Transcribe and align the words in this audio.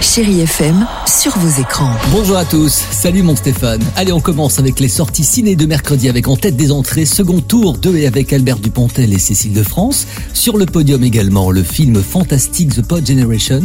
Chérie 0.00 0.40
FM, 0.40 0.86
sur 1.06 1.36
vos 1.38 1.60
écrans. 1.60 1.90
Bonjour 2.12 2.36
à 2.36 2.44
tous, 2.44 2.72
salut 2.92 3.22
mon 3.22 3.34
Stéphane. 3.34 3.82
Allez, 3.96 4.12
on 4.12 4.20
commence 4.20 4.60
avec 4.60 4.78
les 4.78 4.88
sorties 4.88 5.24
ciné 5.24 5.56
de 5.56 5.66
mercredi 5.66 6.08
avec 6.08 6.28
en 6.28 6.36
tête 6.36 6.56
des 6.56 6.70
entrées, 6.70 7.04
second 7.04 7.40
tour 7.40 7.78
de 7.78 7.96
et 7.96 8.06
avec 8.06 8.32
Albert 8.32 8.58
Dupontel 8.58 9.12
et 9.12 9.18
Cécile 9.18 9.52
de 9.52 9.62
France. 9.62 10.06
Sur 10.34 10.56
le 10.56 10.66
podium 10.66 11.02
également, 11.02 11.50
le 11.50 11.64
film 11.64 12.00
fantastique 12.00 12.76
The 12.76 12.82
Pod 12.82 13.06
Generation, 13.06 13.62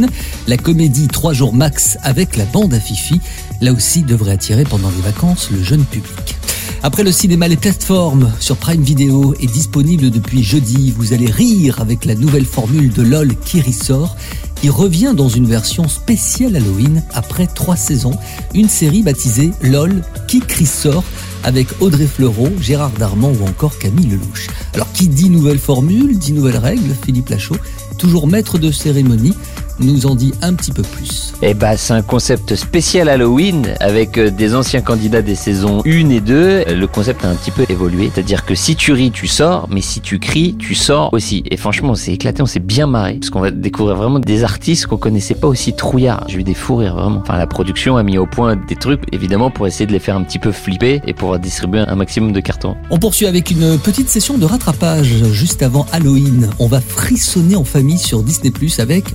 la 0.48 0.58
comédie 0.58 1.08
3 1.08 1.34
jours 1.34 1.54
max 1.54 1.98
avec 2.02 2.36
la 2.36 2.46
bande 2.46 2.74
à 2.74 2.80
Fifi, 2.80 3.22
là 3.62 3.72
aussi 3.72 4.02
devrait 4.02 4.32
attirer 4.32 4.64
pendant 4.64 4.90
les 4.90 5.02
vacances 5.02 5.50
le 5.52 5.62
jeune 5.62 5.86
public. 5.86 6.36
Après 6.82 7.04
le 7.04 7.14
cinéma, 7.14 7.48
les 7.48 7.56
plateformes 7.56 8.32
sur 8.42 8.58
Prime 8.58 8.82
Video 8.82 9.34
est 9.40 9.52
disponible 9.52 10.10
depuis 10.10 10.44
jeudi. 10.44 10.94
Vous 10.98 11.14
allez 11.14 11.32
rire 11.32 11.80
avec 11.80 12.04
la 12.04 12.16
nouvelle 12.16 12.46
formule 12.46 12.92
de 12.92 13.04
LOL 13.04 13.36
qui 13.46 13.62
ressort 13.62 14.18
qui 14.64 14.70
revient 14.70 15.14
dans 15.14 15.28
une 15.28 15.46
version 15.46 15.90
spéciale 15.90 16.56
Halloween 16.56 17.04
après 17.14 17.48
trois 17.48 17.76
saisons, 17.76 18.18
une 18.54 18.70
série 18.70 19.02
baptisée 19.04 19.52
LOL 19.62 20.02
qui 20.26 20.42
sort 20.66 21.04
avec 21.44 21.68
Audrey 21.82 22.08
Fleurot, 22.08 22.48
Gérard 22.62 22.92
Darmon 22.92 23.36
ou 23.42 23.46
encore 23.46 23.78
Camille 23.78 24.08
Lelouch. 24.08 24.48
Alors 24.74 24.90
qui 24.94 25.10
dit 25.10 25.30
nouvelle 25.30 25.60
formule, 25.60 26.18
dit 26.18 26.32
nouvelles 26.32 26.56
règles, 26.56 26.96
Philippe 27.04 27.28
Lachaud, 27.28 27.58
toujours 27.98 28.26
maître 28.26 28.58
de 28.58 28.72
cérémonie, 28.72 29.34
nous 29.80 30.06
en 30.06 30.16
dit 30.16 30.34
un 30.42 30.54
petit 30.54 30.72
peu 30.72 30.84
plus. 30.84 31.34
Eh 31.42 31.54
bah, 31.54 31.78
c'est 31.78 31.94
un 31.94 32.02
concept 32.02 32.56
spécial 32.56 33.10
Halloween 33.10 33.76
avec 33.80 34.18
euh, 34.18 34.30
des 34.30 34.56
anciens 34.56 34.82
candidats 34.82 35.22
des 35.22 35.36
saisons 35.36 35.82
1 35.86 36.10
et 36.10 36.22
2. 36.22 36.34
Euh, 36.36 36.76
le 36.76 36.88
concept 36.88 37.26
a 37.26 37.30
un 37.30 37.36
petit 37.36 37.52
peu 37.52 37.66
évolué. 37.70 38.12
C'est-à-dire 38.14 38.46
que 38.46 38.56
si 38.56 38.76
tu 38.76 38.92
ris, 38.92 39.12
tu 39.12 39.28
sors, 39.28 39.68
mais 39.70 39.82
si 39.82 40.02
tu 40.02 40.20
cries, 40.20 40.56
tu 40.58 40.76
sors 40.76 41.14
aussi. 41.14 41.44
Et 41.50 41.58
franchement, 41.58 41.92
on 41.92 41.96
s'est 41.96 42.14
éclaté, 42.14 42.42
on 42.42 42.46
s'est 42.46 42.60
bien 42.60 42.88
marré. 42.88 43.16
Parce 43.16 43.30
qu'on 43.30 43.42
va 43.42 43.52
découvrir 43.52 43.96
vraiment 43.96 44.20
des 44.20 44.44
artistes 44.44 44.88
qu'on 44.88 44.98
connaissait 44.98 45.36
pas 45.36 45.48
aussi 45.48 45.74
trouillards. 45.74 46.26
J'ai 46.28 46.40
eu 46.40 46.44
des 46.44 46.54
fous 46.54 46.76
rires, 46.76 46.96
vraiment. 46.96 47.20
Enfin, 47.22 47.38
la 47.38 47.48
production 47.48 47.98
a 47.98 48.04
mis 48.04 48.18
au 48.18 48.26
point 48.26 48.56
des 48.56 48.76
trucs, 48.76 49.02
évidemment, 49.12 49.52
pour 49.52 49.68
essayer 49.68 49.86
de 49.86 49.92
les 49.92 50.00
faire 50.00 50.16
un 50.16 50.24
petit 50.24 50.40
peu 50.40 50.52
flipper 50.52 51.02
et 51.06 51.14
pour 51.14 51.38
distribuer 51.40 51.80
un 51.80 51.96
maximum 51.96 52.32
de 52.32 52.40
cartons. 52.40 52.76
On 52.90 53.00
poursuit 53.00 53.28
avec 53.28 53.52
une 53.52 53.78
petite 53.78 54.10
session 54.10 54.38
de 54.38 54.46
rattrapage 54.46 55.24
juste 55.32 55.62
avant 55.62 55.86
Halloween. 55.92 56.50
On 56.60 56.68
va 56.68 56.82
frissonner 56.82 57.56
en 57.56 57.64
famille 57.64 57.98
sur 57.98 58.24
Disney 58.24 58.52
Plus 58.52 58.80
avec 58.80 59.06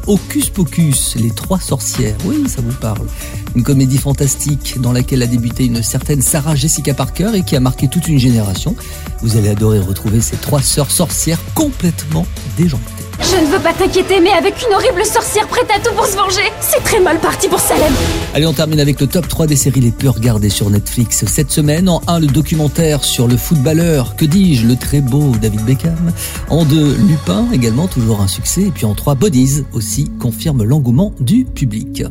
Les 1.16 1.30
trois 1.30 1.60
sorcières. 1.60 2.16
Oui, 2.24 2.48
ça 2.48 2.60
vous 2.62 2.72
parle. 2.72 3.06
Une 3.54 3.62
comédie 3.62 3.98
fantastique 3.98 4.80
dans 4.80 4.92
laquelle 4.92 5.22
a 5.22 5.26
débuté 5.26 5.66
une 5.66 5.82
certaine 5.82 6.20
Sarah 6.20 6.56
Jessica 6.56 6.94
Parker 6.94 7.30
et 7.34 7.42
qui 7.42 7.54
a 7.54 7.60
marqué 7.60 7.86
toute 7.86 8.08
une 8.08 8.18
génération. 8.18 8.74
Vous 9.22 9.36
allez 9.36 9.50
adorer 9.50 9.78
retrouver 9.78 10.20
ces 10.20 10.36
trois 10.36 10.62
sœurs 10.62 10.90
sorcières 10.90 11.40
complètement 11.54 12.26
déjantées. 12.56 12.97
Je 13.20 13.36
ne 13.36 13.46
veux 13.46 13.58
pas 13.58 13.72
t'inquiéter, 13.72 14.20
mais 14.20 14.30
avec 14.30 14.54
une 14.66 14.74
horrible 14.74 15.04
sorcière 15.04 15.46
prête 15.48 15.68
à 15.74 15.80
tout 15.80 15.94
pour 15.94 16.06
se 16.06 16.16
venger, 16.16 16.50
c'est 16.60 16.82
très 16.82 17.00
mal 17.00 17.18
parti 17.18 17.48
pour 17.48 17.58
Salem. 17.60 17.92
Allez, 18.32 18.46
on 18.46 18.52
termine 18.52 18.80
avec 18.80 19.00
le 19.00 19.06
top 19.06 19.26
3 19.28 19.46
des 19.46 19.56
séries 19.56 19.80
les 19.80 19.90
plus 19.90 20.08
regardées 20.08 20.48
sur 20.48 20.70
Netflix 20.70 21.24
cette 21.26 21.50
semaine. 21.50 21.88
En 21.88 22.00
1, 22.06 22.20
le 22.20 22.26
documentaire 22.26 23.04
sur 23.04 23.26
le 23.26 23.36
footballeur, 23.36 24.16
que 24.16 24.24
dis-je, 24.24 24.66
le 24.66 24.76
très 24.76 25.00
beau 25.00 25.32
David 25.40 25.64
Beckham. 25.64 26.12
En 26.48 26.64
2, 26.64 26.96
Lupin, 27.08 27.46
également 27.52 27.88
toujours 27.88 28.20
un 28.20 28.28
succès. 28.28 28.62
Et 28.62 28.70
puis 28.70 28.86
en 28.86 28.94
3, 28.94 29.14
Bodies, 29.16 29.64
aussi 29.72 30.10
confirme 30.20 30.62
l'engouement 30.62 31.12
du 31.20 31.44
public. 31.44 32.04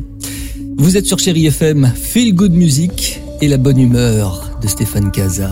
Vous 0.76 0.96
êtes 0.96 1.06
sur 1.06 1.18
Chéri 1.18 1.46
FM, 1.46 1.92
Feel 1.96 2.34
Good 2.34 2.52
Music 2.52 3.20
et 3.40 3.48
la 3.48 3.56
bonne 3.56 3.78
humeur 3.78 4.50
de 4.62 4.68
Stéphane 4.68 5.10
Casa. 5.10 5.50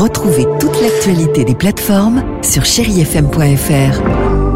Retrouvez 0.00 0.46
toute 0.58 0.80
l'actualité 0.80 1.44
des 1.44 1.54
plateformes 1.54 2.24
sur 2.42 2.64
chérifm.fr. 2.64 4.49